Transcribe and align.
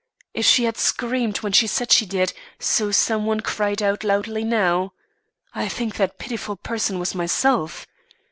If 0.33 0.47
she 0.47 0.63
had 0.63 0.77
screamed 0.77 1.41
when 1.43 1.51
she 1.51 1.67
said 1.67 1.91
she 1.91 2.07
did, 2.07 2.33
so 2.57 2.89
some 2.89 3.27
one 3.27 3.41
cried 3.41 3.83
out 3.83 4.03
loudly 4.03 4.43
now. 4.43 4.93
I 5.53 5.67
think 5.67 5.97
that 5.97 6.17
pitiful 6.17 6.55
person 6.55 6.97
was 6.97 7.13
myself. 7.13 7.85